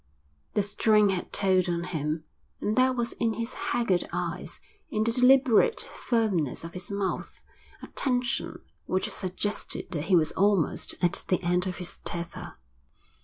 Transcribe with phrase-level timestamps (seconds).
[0.55, 2.23] The strain had told on him,
[2.59, 7.43] and there was in his haggard eyes, in the deliberate firmness of his mouth,
[7.83, 12.55] a tension which suggested that he was almost at the end of his tether.